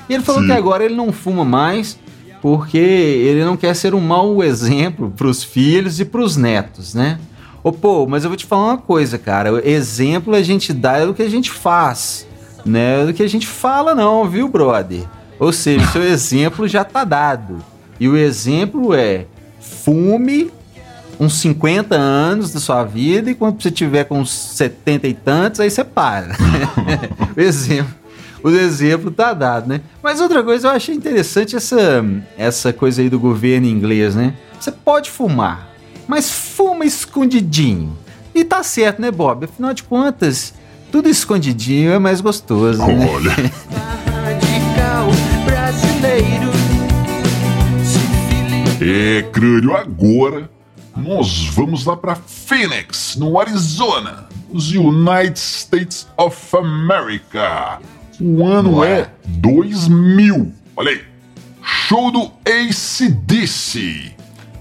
E 0.08 0.14
ele 0.14 0.22
falou 0.22 0.42
Sim. 0.42 0.48
que 0.48 0.52
agora 0.52 0.84
ele 0.84 0.94
não 0.94 1.12
fuma 1.12 1.44
mais 1.44 1.98
porque 2.44 2.76
ele 2.76 3.42
não 3.42 3.56
quer 3.56 3.74
ser 3.74 3.94
um 3.94 4.00
mau 4.00 4.44
exemplo 4.44 5.10
para 5.16 5.26
os 5.26 5.42
filhos 5.42 5.98
e 5.98 6.04
para 6.04 6.20
os 6.20 6.36
netos, 6.36 6.92
né? 6.92 7.18
Ô, 7.64 7.72
pô, 7.72 8.06
mas 8.06 8.24
eu 8.24 8.30
vou 8.30 8.36
te 8.36 8.44
falar 8.44 8.66
uma 8.66 8.78
coisa, 8.78 9.16
cara. 9.16 9.66
Exemplo 9.66 10.34
a 10.34 10.42
gente 10.42 10.70
dá 10.70 10.98
é 10.98 11.06
do 11.06 11.14
que 11.14 11.22
a 11.22 11.30
gente 11.30 11.50
faz, 11.50 12.26
né? 12.62 13.06
Do 13.06 13.14
que 13.14 13.22
a 13.22 13.28
gente 13.28 13.46
fala, 13.46 13.94
não, 13.94 14.28
viu, 14.28 14.46
brother? 14.48 15.04
Ou 15.40 15.50
seja, 15.50 15.82
o 15.82 15.90
seu 15.90 16.02
exemplo 16.04 16.68
já 16.68 16.82
está 16.82 17.04
dado. 17.04 17.56
E 17.98 18.06
o 18.06 18.18
exemplo 18.18 18.92
é 18.92 19.24
fume 19.58 20.50
uns 21.18 21.34
50 21.40 21.94
anos 21.94 22.52
da 22.52 22.60
sua 22.60 22.84
vida 22.84 23.30
e 23.30 23.34
quando 23.34 23.62
você 23.62 23.70
tiver 23.70 24.04
com 24.04 24.20
uns 24.20 24.30
70 24.30 25.08
e 25.08 25.14
tantos, 25.14 25.60
aí 25.60 25.70
você 25.70 25.82
para. 25.82 26.36
o 27.34 27.40
exemplo. 27.40 27.94
O 28.42 28.50
exemplo 28.50 29.10
tá 29.10 29.32
dado, 29.32 29.68
né? 29.68 29.80
Mas 30.02 30.20
outra 30.20 30.42
coisa, 30.42 30.68
eu 30.68 30.72
achei 30.72 30.94
interessante 30.94 31.56
essa, 31.56 32.04
essa 32.36 32.74
coisa 32.74 33.00
aí 33.00 33.08
do 33.08 33.18
governo 33.18 33.66
inglês, 33.66 34.14
né? 34.14 34.34
Você 34.60 34.70
pode 34.70 35.10
fumar, 35.10 35.73
mas 36.06 36.30
fuma 36.30 36.84
escondidinho. 36.84 37.96
E 38.34 38.44
tá 38.44 38.62
certo, 38.62 39.00
né, 39.00 39.10
Bob? 39.10 39.44
Afinal 39.44 39.72
de 39.72 39.82
contas, 39.82 40.54
tudo 40.90 41.08
escondidinho 41.08 41.92
é 41.92 41.98
mais 41.98 42.20
gostoso. 42.20 42.84
Né? 42.84 43.08
Olha. 43.12 43.34
É, 48.86 49.22
crânio, 49.32 49.74
agora 49.74 50.50
nós 50.96 51.46
vamos 51.46 51.84
lá 51.84 51.96
para 51.96 52.14
Phoenix, 52.14 53.16
no 53.16 53.40
Arizona, 53.40 54.28
nos 54.52 54.70
United 54.70 55.38
States 55.38 56.06
of 56.16 56.36
America. 56.56 57.80
O 58.20 58.44
ano 58.46 58.78
Ué. 58.78 59.00
é 59.00 59.10
2000. 59.26 60.52
Olha 60.76 60.90
aí. 60.90 61.02
Show 61.62 62.10
do 62.10 62.30
ACDC. 62.44 64.13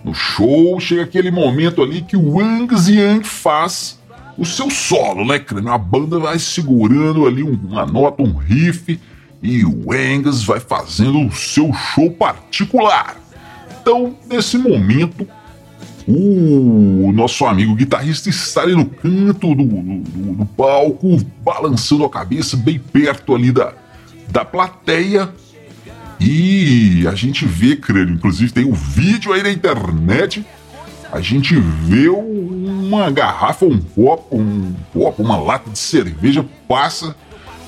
No 0.03 0.13
show 0.13 0.79
chega 0.79 1.03
aquele 1.03 1.31
momento 1.31 1.81
ali 1.81 2.01
que 2.01 2.17
o 2.17 2.39
Angus 2.39 2.87
Young 2.87 3.23
faz 3.23 3.99
o 4.37 4.45
seu 4.45 4.69
solo, 4.69 5.25
né, 5.25 5.39
crânio? 5.39 5.71
A 5.71 5.77
banda 5.77 6.19
vai 6.19 6.37
segurando 6.39 7.25
ali 7.25 7.43
um- 7.43 7.57
uma 7.69 7.85
nota, 7.85 8.21
um 8.23 8.33
riff, 8.35 8.99
e 9.41 9.63
o 9.63 9.91
Angus 9.93 10.43
vai 10.43 10.59
fazendo 10.59 11.25
o 11.25 11.31
seu 11.31 11.71
show 11.73 12.11
particular. 12.11 13.15
Então, 13.81 14.15
nesse 14.29 14.57
momento, 14.57 15.27
o 16.07 17.11
nosso 17.13 17.45
amigo 17.45 17.75
guitarrista 17.75 18.29
está 18.29 18.61
ali 18.61 18.75
no 18.75 18.85
canto 18.85 19.55
do, 19.55 19.63
do- 19.63 20.33
do 20.35 20.45
palco, 20.45 21.17
balançando 21.43 22.03
a 22.03 22.09
cabeça 22.09 22.57
bem 22.57 22.77
perto 22.79 23.33
ali 23.35 23.51
da, 23.51 23.73
da 24.29 24.43
plateia. 24.43 25.29
E 26.19 27.05
a 27.07 27.15
gente 27.15 27.45
vê, 27.45 27.75
crânio, 27.75 28.13
inclusive 28.13 28.51
tem 28.51 28.65
um 28.65 28.73
vídeo 28.73 29.33
aí 29.33 29.43
na 29.43 29.51
internet. 29.51 30.45
A 31.11 31.21
gente 31.21 31.55
vê 31.55 32.09
uma 32.09 33.11
garrafa, 33.11 33.65
um 33.65 33.79
copo, 33.79 34.37
um 34.37 34.73
copo, 34.91 35.21
uma 35.21 35.37
lata 35.37 35.69
de 35.69 35.77
cerveja 35.77 36.43
passa 36.67 37.15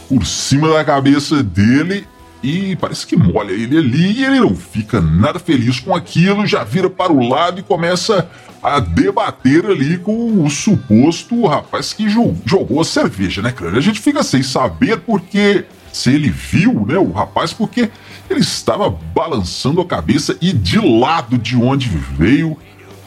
por 0.10 0.26
cima 0.26 0.70
da 0.70 0.84
cabeça 0.84 1.44
dele 1.44 2.08
e 2.42 2.76
parece 2.76 3.08
que 3.08 3.16
molha 3.16 3.52
ele 3.52 3.78
ali 3.78 4.20
e 4.20 4.24
ele 4.26 4.40
não 4.40 4.56
fica 4.56 5.02
nada 5.02 5.40
feliz 5.40 5.80
com 5.80 5.96
aquilo, 5.96 6.46
já 6.46 6.64
vira 6.64 6.90
para 6.90 7.12
o 7.12 7.28
lado 7.28 7.60
e 7.60 7.64
começa 7.64 8.30
a 8.62 8.80
debater 8.80 9.66
ali 9.66 9.98
com 9.98 10.44
o 10.44 10.50
suposto 10.50 11.46
rapaz 11.48 11.92
que 11.94 12.08
jo- 12.08 12.36
jogou 12.46 12.82
a 12.82 12.86
cerveja, 12.86 13.42
né, 13.42 13.52
Crânio? 13.52 13.78
A 13.78 13.82
gente 13.82 14.00
fica 14.00 14.24
sem 14.24 14.44
saber 14.44 14.98
porque 15.00 15.66
se 15.92 16.12
ele 16.12 16.30
viu, 16.30 16.86
né, 16.88 16.98
o 16.98 17.12
rapaz, 17.12 17.52
porque 17.54 17.90
ele 18.36 18.44
estava 18.44 18.90
balançando 18.90 19.82
a 19.82 19.86
cabeça 19.86 20.38
e 20.42 20.54
de 20.54 20.80
lado 20.80 21.38
de 21.38 21.56
onde 21.56 21.90
veio 21.90 22.58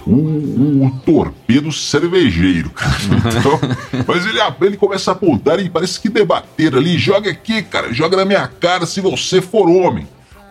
o, 0.07 0.87
o 0.87 1.01
torpedo 1.05 1.71
cervejeiro, 1.71 2.71
cara. 2.71 2.97
Então, 3.39 3.61
mas 4.07 4.25
ele, 4.27 4.39
ele 4.63 4.77
começa 4.77 5.11
a 5.11 5.15
apontar 5.15 5.61
e 5.61 5.69
parece 5.69 6.01
que 6.01 6.09
debater 6.09 6.75
ali. 6.75 6.97
Joga 6.97 7.31
aqui, 7.31 7.63
cara, 7.63 7.93
joga 7.93 8.17
na 8.17 8.25
minha 8.25 8.47
cara 8.49 8.87
se 8.87 9.01
você 9.01 9.43
for 9.43 9.69
homem. 9.69 10.09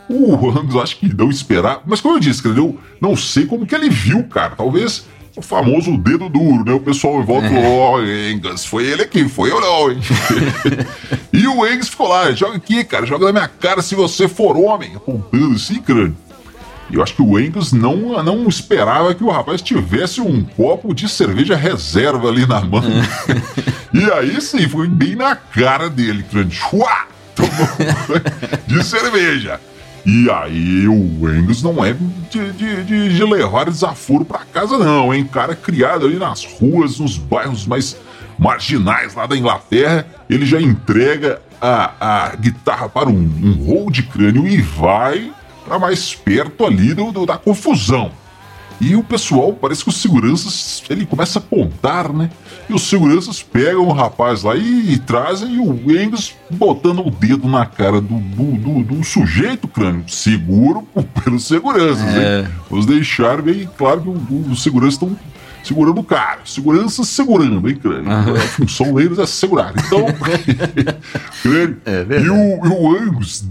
O 0.09 0.35
Ramos 0.49 0.75
acho 0.75 0.97
que 0.97 1.13
não 1.13 1.29
esperar. 1.29 1.81
Mas 1.85 1.99
como 1.99 2.15
eu 2.15 2.19
disse, 2.19 2.41
cara, 2.41 2.55
eu 2.55 2.79
não 3.01 3.15
sei 3.15 3.45
como 3.45 3.65
que 3.65 3.75
ele 3.75 3.89
viu, 3.89 4.23
cara. 4.25 4.55
Talvez 4.55 5.05
o 5.37 5.41
famoso 5.41 5.95
dedo 5.97 6.27
duro, 6.27 6.65
né? 6.65 6.73
O 6.73 6.79
pessoal 6.79 7.21
em 7.21 7.25
volta 7.25 7.47
falou, 7.47 7.77
ó, 7.77 8.01
Engas, 8.01 8.65
foi 8.65 8.85
ele 8.85 9.03
aqui, 9.03 9.29
foi 9.29 9.51
eu 9.51 9.61
não, 9.61 9.91
hein? 9.91 9.99
e 11.31 11.47
o 11.47 11.65
Engas 11.65 11.89
ficou 11.89 12.07
lá, 12.07 12.31
joga 12.31 12.57
aqui, 12.57 12.83
cara, 12.83 13.05
joga 13.05 13.27
na 13.27 13.31
minha 13.31 13.47
cara 13.47 13.81
se 13.81 13.93
você 13.93 14.27
for 14.27 14.57
homem, 14.57 14.95
apontando 14.95 15.55
assim, 15.55 15.79
crânio. 15.81 16.17
E 16.89 16.95
eu 16.95 17.03
acho 17.03 17.15
que 17.15 17.21
o 17.21 17.35
Angus 17.37 17.73
não, 17.73 18.23
não 18.23 18.47
esperava 18.47 19.13
que 19.13 19.23
o 19.23 19.29
rapaz 19.29 19.61
tivesse 19.61 20.21
um 20.21 20.43
copo 20.43 20.93
de 20.93 21.09
cerveja 21.09 21.55
reserva 21.55 22.29
ali 22.29 22.45
na 22.45 22.61
mão. 22.61 22.81
e 23.93 24.11
aí 24.11 24.41
sim, 24.41 24.67
foi 24.69 24.87
bem 24.87 25.15
na 25.15 25.35
cara 25.35 25.89
dele, 25.89 26.23
crânio. 26.23 26.51
Chua! 26.51 27.07
Tomou 27.35 27.51
de 28.65 28.83
cerveja. 28.83 29.59
E 30.09 30.29
aí 30.31 30.87
o 30.87 31.27
Angus 31.27 31.61
não 31.61 31.83
é 31.83 31.93
de, 32.31 32.51
de, 32.53 32.83
de, 32.85 33.09
de 33.15 33.23
levar 33.25 33.65
desaforo 33.65 34.23
pra 34.23 34.39
casa, 34.39 34.77
não, 34.77 35.13
hein? 35.13 35.25
Cara 35.29 35.53
criado 35.53 36.05
ali 36.05 36.15
nas 36.17 36.45
ruas, 36.45 36.97
nos 36.99 37.17
bairros 37.17 37.67
mais 37.67 37.97
marginais 38.39 39.13
lá 39.15 39.25
da 39.25 39.35
Inglaterra, 39.35 40.07
ele 40.29 40.45
já 40.45 40.61
entrega 40.61 41.41
a, 41.61 41.91
a 42.29 42.35
guitarra 42.37 42.87
para 42.87 43.09
um, 43.09 43.13
um 43.43 43.51
de 43.91 44.03
crânio 44.03 44.47
e 44.47 44.61
vai 44.61 45.29
para 45.65 45.77
mais 45.77 46.15
perto 46.15 46.65
ali 46.65 46.93
do, 46.93 47.11
do- 47.11 47.25
da 47.25 47.37
confusão. 47.37 48.09
E 48.79 48.95
o 48.95 49.03
pessoal, 49.03 49.53
parece 49.53 49.83
que 49.83 49.89
os 49.89 49.97
seguranças, 49.97 50.83
ele 50.89 51.05
começa 51.05 51.39
a 51.39 51.41
apontar, 51.41 52.13
né? 52.13 52.29
E 52.69 52.73
os 52.73 52.83
seguranças 52.83 53.41
pegam 53.41 53.87
o 53.87 53.91
rapaz 53.91 54.43
lá 54.43 54.55
e, 54.55 54.93
e 54.93 54.99
trazem 54.99 55.57
o 55.59 55.71
Angus 55.89 56.35
botando 56.49 56.99
o 57.05 57.09
dedo 57.09 57.47
na 57.47 57.65
cara 57.65 57.99
do, 57.99 58.19
do, 58.19 58.57
do- 58.57 58.83
do 58.97 59.03
sujeito 59.03 59.67
crânio, 59.67 60.03
seguro 60.07 60.87
pelos 61.23 61.45
seguranças, 61.45 62.05
É. 62.15 62.41
hein? 62.41 62.47
Vamos 62.69 62.85
deixar 62.85 63.41
bem 63.41 63.67
claro 63.77 64.01
que 64.01 64.33
os 64.51 64.61
seguranças 64.61 64.93
estão 64.93 65.17
segurando 65.63 65.99
o 65.99 66.03
cara. 66.03 66.39
Segurança 66.45 67.03
segurando, 67.03 67.67
hein, 67.67 67.75
crânio? 67.75 68.11
Aham. 68.11 68.33
A 68.35 68.39
função 68.41 68.93
deles 68.93 69.17
é 69.17 69.25
segurar. 69.25 69.73
Então, 69.75 70.05
crânio. 71.41 71.77
É 71.85 72.19
e, 72.21 72.29
o, 72.29 72.65
e 72.65 72.69
o 72.69 72.95
Angus 72.97 73.45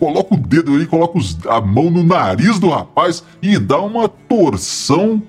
coloca 0.00 0.34
o 0.34 0.36
dedo 0.38 0.74
ali, 0.74 0.86
coloca 0.86 1.16
os- 1.18 1.38
a 1.46 1.60
mão 1.60 1.90
no 1.90 2.02
nariz 2.02 2.58
do 2.58 2.68
rapaz 2.70 3.22
e 3.40 3.56
dá 3.58 3.78
uma 3.78 4.08
torção 4.08 5.22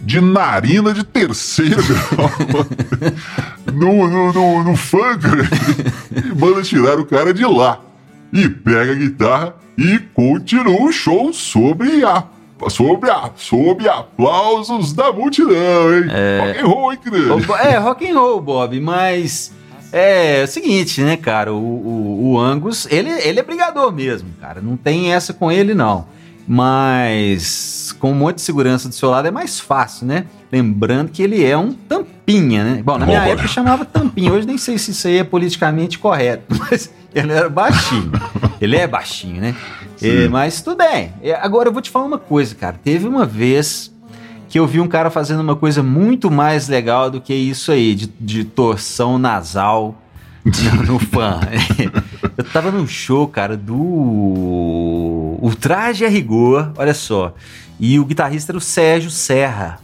de 0.00 0.20
narina 0.20 0.94
de 0.94 1.02
terceiro 1.02 1.82
grau 1.82 2.30
no, 3.74 4.08
no, 4.08 4.32
no, 4.32 4.64
no 4.64 4.76
funk 4.76 5.24
e 6.14 6.34
manda 6.38 6.62
tirar 6.62 6.98
o 7.00 7.04
cara 7.06 7.34
de 7.34 7.44
lá. 7.44 7.80
E 8.32 8.48
pega 8.48 8.92
a 8.92 8.94
guitarra 8.94 9.54
e 9.76 9.98
continua 10.14 10.82
o 10.82 10.92
show 10.92 11.32
sobre 11.32 12.04
a. 12.04 12.24
Sobre, 12.68 13.08
a, 13.08 13.30
sobre 13.36 13.88
aplausos 13.88 14.92
da 14.92 15.12
multidão, 15.12 15.94
hein? 15.96 16.06
É. 16.10 16.40
Rock 16.40 16.58
and 16.58 16.66
roll, 16.66 16.92
hein, 16.92 16.98
Bo- 17.46 17.56
É, 17.56 17.78
rock 17.78 18.10
and 18.10 18.18
roll, 18.18 18.40
Bob, 18.40 18.80
mas 18.80 19.52
é, 19.92 20.42
o 20.44 20.46
seguinte, 20.46 21.00
né, 21.02 21.16
cara, 21.16 21.52
o, 21.52 21.56
o, 21.56 22.32
o 22.32 22.40
Angus, 22.40 22.86
ele, 22.90 23.10
ele 23.10 23.40
é 23.40 23.42
brigador 23.42 23.92
mesmo, 23.92 24.28
cara, 24.40 24.60
não 24.60 24.76
tem 24.76 25.12
essa 25.12 25.32
com 25.32 25.50
ele, 25.50 25.74
não. 25.74 26.06
Mas 26.46 27.94
com 27.98 28.12
um 28.12 28.14
monte 28.14 28.36
de 28.36 28.40
segurança 28.40 28.88
do 28.88 28.94
seu 28.94 29.10
lado 29.10 29.28
é 29.28 29.30
mais 29.30 29.60
fácil, 29.60 30.06
né? 30.06 30.24
Lembrando 30.50 31.10
que 31.10 31.22
ele 31.22 31.44
é 31.44 31.56
um 31.56 31.74
tampinha, 31.74 32.64
né? 32.64 32.82
Bom, 32.82 32.96
na 32.96 33.04
minha 33.04 33.20
Olha. 33.20 33.32
época 33.32 33.46
chamava 33.48 33.84
tampinha, 33.84 34.32
hoje 34.32 34.46
nem 34.46 34.56
sei 34.56 34.78
se 34.78 34.92
isso 34.92 35.06
aí 35.06 35.18
é 35.18 35.24
politicamente 35.24 35.98
correto, 35.98 36.44
mas 36.58 36.90
ele 37.14 37.32
era 37.32 37.50
baixinho. 37.50 38.12
ele 38.58 38.76
é 38.76 38.86
baixinho, 38.86 39.42
né? 39.42 39.54
É, 40.00 40.26
mas 40.28 40.62
tudo 40.62 40.78
bem. 40.78 41.12
É, 41.22 41.34
agora 41.34 41.68
eu 41.68 41.72
vou 41.72 41.82
te 41.82 41.90
falar 41.90 42.06
uma 42.06 42.18
coisa, 42.18 42.54
cara. 42.54 42.80
Teve 42.82 43.06
uma 43.06 43.26
vez 43.26 43.92
que 44.48 44.58
eu 44.58 44.66
vi 44.66 44.80
um 44.80 44.88
cara 44.88 45.10
fazendo 45.10 45.40
uma 45.40 45.54
coisa 45.54 45.82
muito 45.82 46.30
mais 46.30 46.68
legal 46.68 47.10
do 47.10 47.20
que 47.20 47.34
isso 47.34 47.70
aí, 47.70 47.94
de, 47.94 48.06
de 48.18 48.44
torção 48.44 49.18
nasal 49.18 49.94
no, 50.44 50.94
no 50.94 50.98
fã. 51.06 51.40
Eu 52.36 52.44
tava 52.44 52.70
num 52.70 52.86
show, 52.86 53.28
cara, 53.28 53.56
do. 53.56 53.74
O 55.40 55.50
Traje 55.58 56.04
a 56.04 56.08
Rigor, 56.08 56.72
olha 56.76 56.94
só. 56.94 57.34
E 57.78 57.98
o 57.98 58.04
guitarrista 58.04 58.52
era 58.52 58.58
o 58.58 58.60
Sérgio 58.60 59.10
Serra. 59.10 59.80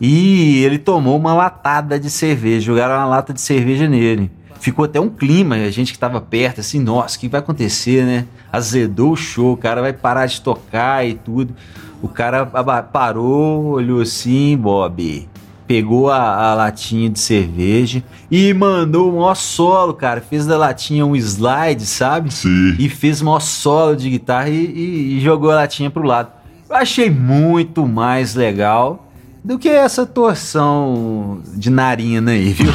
E 0.00 0.62
ele 0.62 0.78
tomou 0.78 1.16
uma 1.16 1.34
latada 1.34 1.98
de 1.98 2.08
cerveja, 2.08 2.66
jogaram 2.66 2.94
uma 2.94 3.06
lata 3.06 3.32
de 3.32 3.40
cerveja 3.40 3.88
nele. 3.88 4.30
Ficou 4.60 4.84
até 4.84 4.98
um 5.00 5.08
clima, 5.08 5.54
a 5.54 5.70
gente 5.70 5.92
que 5.92 5.98
tava 5.98 6.20
perto, 6.20 6.60
assim, 6.60 6.80
nossa, 6.80 7.16
o 7.16 7.20
que 7.20 7.28
vai 7.28 7.40
acontecer, 7.40 8.04
né? 8.04 8.24
Azedou 8.52 9.12
o 9.12 9.16
show, 9.16 9.52
o 9.52 9.56
cara 9.56 9.80
vai 9.80 9.92
parar 9.92 10.26
de 10.26 10.40
tocar 10.40 11.06
e 11.06 11.14
tudo. 11.14 11.54
O 12.02 12.08
cara 12.08 12.44
parou, 12.82 13.66
olhou 13.72 14.00
assim, 14.00 14.56
Bob, 14.56 15.28
pegou 15.66 16.10
a, 16.10 16.50
a 16.50 16.54
latinha 16.54 17.10
de 17.10 17.18
cerveja 17.20 18.02
e 18.30 18.52
mandou 18.54 19.10
um 19.10 19.16
maior 19.16 19.34
solo, 19.34 19.92
cara. 19.94 20.20
Fez 20.20 20.46
da 20.46 20.56
latinha 20.56 21.04
um 21.04 21.14
slide, 21.16 21.84
sabe? 21.86 22.32
Sim. 22.32 22.74
e 22.78 22.88
fez 22.88 23.20
maior 23.22 23.40
solo 23.40 23.94
de 23.96 24.10
guitarra 24.10 24.48
e, 24.48 24.64
e- 24.64 25.16
e 25.18 25.20
jogou 25.20 25.50
a 25.50 25.56
latinha 25.56 25.90
pro 25.90 26.02
lado. 26.02 26.30
Eu 26.68 26.76
achei 26.76 27.10
muito 27.10 27.86
mais 27.86 28.34
legal 28.34 29.07
do 29.42 29.58
que 29.58 29.68
essa 29.68 30.04
torção 30.04 31.40
de 31.54 31.70
narina 31.70 32.32
aí, 32.32 32.52
viu? 32.52 32.72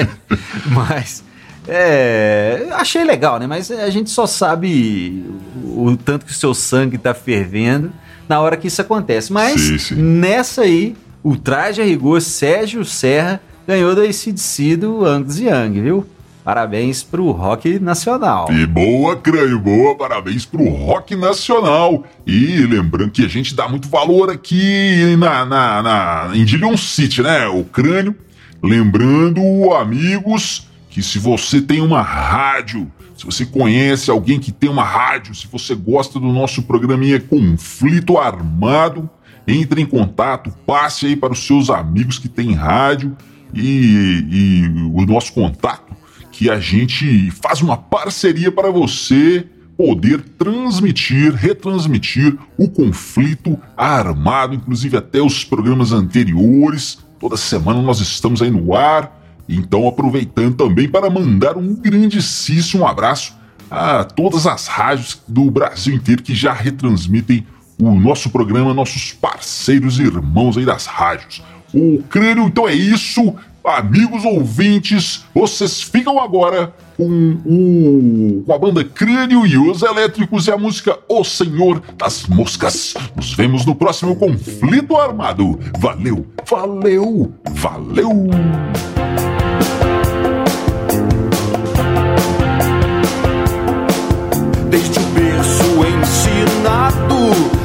Mas 0.66 1.22
é, 1.66 2.68
achei 2.72 3.04
legal, 3.04 3.38
né? 3.38 3.46
Mas 3.46 3.70
a 3.70 3.88
gente 3.90 4.10
só 4.10 4.26
sabe 4.26 5.24
o, 5.64 5.86
o 5.86 5.96
tanto 5.96 6.26
que 6.26 6.32
o 6.32 6.34
seu 6.34 6.54
sangue 6.54 6.98
tá 6.98 7.14
fervendo 7.14 7.92
na 8.28 8.40
hora 8.40 8.56
que 8.56 8.68
isso 8.68 8.80
acontece. 8.80 9.32
Mas 9.32 9.60
Sim, 9.60 9.78
sim. 9.78 9.94
nessa 9.94 10.62
aí, 10.62 10.96
o 11.22 11.36
traje 11.36 11.80
a 11.80 11.84
rigor 11.84 12.20
Sérgio 12.20 12.84
Serra 12.84 13.40
ganhou 13.66 13.94
do 13.94 14.02
ACDC 14.02 14.76
do 14.76 15.04
Angus 15.04 15.38
Young, 15.38 15.80
viu? 15.80 16.06
Parabéns 16.44 17.04
pro 17.04 17.30
rock 17.30 17.78
nacional. 17.78 18.48
E 18.52 18.66
boa, 18.66 19.16
crânio, 19.16 19.60
boa, 19.60 19.96
parabéns 19.96 20.44
pro 20.44 20.68
rock 20.68 21.14
nacional. 21.14 22.04
E 22.26 22.66
lembrando 22.66 23.12
que 23.12 23.24
a 23.24 23.28
gente 23.28 23.54
dá 23.54 23.68
muito 23.68 23.88
valor 23.88 24.28
aqui 24.28 25.14
na, 25.16 25.44
na, 25.44 25.82
na 25.82 26.30
em 26.34 26.44
Dillon 26.44 26.76
City, 26.76 27.22
né? 27.22 27.46
O 27.46 27.62
crânio. 27.62 28.16
Lembrando, 28.60 29.40
amigos, 29.72 30.66
que 30.90 31.00
se 31.00 31.18
você 31.18 31.60
tem 31.60 31.80
uma 31.80 32.02
rádio, 32.02 32.90
se 33.16 33.24
você 33.24 33.46
conhece 33.46 34.10
alguém 34.10 34.40
que 34.40 34.50
tem 34.50 34.68
uma 34.68 34.84
rádio, 34.84 35.36
se 35.36 35.46
você 35.46 35.76
gosta 35.76 36.18
do 36.18 36.32
nosso 36.32 36.62
programinha 36.62 37.20
Conflito 37.20 38.18
Armado, 38.18 39.08
entre 39.46 39.80
em 39.80 39.86
contato, 39.86 40.52
passe 40.66 41.06
aí 41.06 41.16
para 41.16 41.32
os 41.32 41.46
seus 41.46 41.70
amigos 41.70 42.18
que 42.18 42.28
têm 42.28 42.52
rádio 42.52 43.16
e, 43.54 44.24
e 44.30 44.90
o 44.92 45.04
nosso 45.06 45.32
contato 45.32 46.01
que 46.32 46.50
a 46.50 46.58
gente 46.58 47.30
faz 47.30 47.60
uma 47.60 47.76
parceria 47.76 48.50
para 48.50 48.70
você 48.70 49.46
poder 49.76 50.20
transmitir, 50.38 51.34
retransmitir 51.34 52.36
o 52.56 52.68
conflito 52.68 53.58
armado, 53.76 54.54
inclusive 54.54 54.96
até 54.96 55.20
os 55.20 55.44
programas 55.44 55.92
anteriores. 55.92 56.98
Toda 57.20 57.36
semana 57.36 57.80
nós 57.82 58.00
estamos 58.00 58.42
aí 58.42 58.50
no 58.50 58.74
ar. 58.74 59.20
Então, 59.48 59.86
aproveitando 59.86 60.54
também 60.54 60.88
para 60.88 61.10
mandar 61.10 61.56
um 61.56 61.74
grandíssimo 61.74 62.86
abraço 62.86 63.34
a 63.70 64.04
todas 64.04 64.46
as 64.46 64.66
rádios 64.66 65.20
do 65.26 65.50
Brasil 65.50 65.94
inteiro 65.94 66.22
que 66.22 66.34
já 66.34 66.52
retransmitem 66.52 67.46
o 67.80 67.90
nosso 67.94 68.30
programa, 68.30 68.72
nossos 68.72 69.12
parceiros 69.12 69.98
e 69.98 70.02
irmãos 70.02 70.56
aí 70.56 70.64
das 70.64 70.86
rádios. 70.86 71.42
O 71.74 72.02
crânio, 72.08 72.44
então 72.44 72.68
é 72.68 72.74
isso. 72.74 73.34
Amigos 73.64 74.24
ouvintes, 74.24 75.24
vocês 75.32 75.80
ficam 75.80 76.20
agora 76.20 76.74
com, 76.96 77.38
o, 77.46 78.42
com 78.44 78.52
a 78.52 78.58
banda 78.58 78.82
Crânio 78.82 79.46
e 79.46 79.56
os 79.56 79.82
Elétricos 79.82 80.48
e 80.48 80.50
a 80.50 80.58
música 80.58 80.98
O 81.08 81.22
Senhor 81.22 81.80
das 81.96 82.26
Moscas. 82.26 82.94
Nos 83.14 83.32
vemos 83.34 83.64
no 83.64 83.76
próximo 83.76 84.16
Conflito 84.16 84.96
Armado. 84.96 85.60
Valeu, 85.78 86.26
valeu, 86.48 87.32
valeu! 87.52 88.28
Desde 94.68 94.98
o 94.98 95.02
berço 95.14 95.64
ensinado 96.02 97.14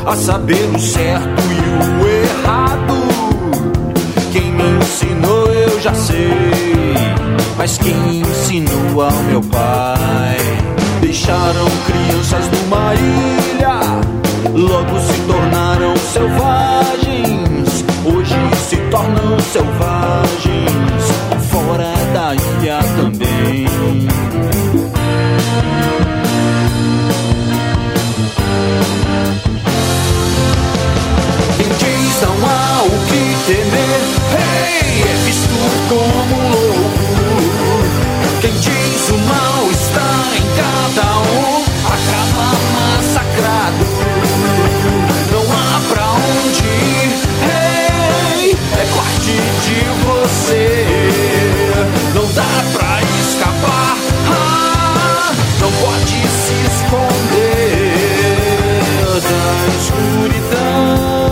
a 0.06 0.16
saber 0.16 0.64
o 0.76 0.80
certo 0.80 1.42
e 1.42 2.04
o 2.04 2.08
errado. 2.08 3.17
Quem 4.38 4.52
me 4.52 4.64
ensinou 4.78 5.48
eu 5.48 5.82
já 5.82 5.92
sei, 5.96 6.30
mas 7.58 7.76
quem 7.80 8.20
ensinou 8.20 9.02
ao 9.02 9.24
meu 9.24 9.42
pai? 9.42 10.38
Deixaram 11.02 11.66
crianças 11.88 12.46
numa 12.52 12.94
ilha, 12.94 13.80
logo 14.54 15.00
se 15.00 15.20
tornaram 15.22 15.98
selvagens. 15.98 17.84
Hoje 18.06 18.36
se 18.58 18.78
tornam 18.92 19.40
selvagens, 19.40 21.02
fora 21.50 21.96
da 22.14 22.36
ilha 22.36 22.78
também. 22.96 23.68
O 39.10 39.18
mal 39.20 39.72
está 39.72 40.10
em 40.36 40.44
cada 40.56 41.08
um, 41.20 41.64
acaba 41.86 42.48
massacrado. 42.74 43.86
Não 45.32 45.44
há 45.52 45.82
pra 45.90 46.06
onde 46.12 46.64
ir, 46.66 47.10
hey, 47.44 48.56
é 48.74 48.86
parte 48.96 49.34
de 49.64 49.80
você. 50.06 50.68
Não 52.14 52.26
dá 52.34 52.54
pra 52.74 53.02
escapar, 53.22 53.98
ah, 54.30 55.32
não 55.62 55.72
pode 55.72 56.18
se 56.28 56.56
esconder 56.68 57.58
da 59.24 59.48
escuridão 59.80 61.28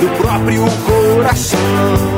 do 0.00 0.08
próprio 0.18 0.64
coração. 0.86 2.13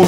O 0.00 0.06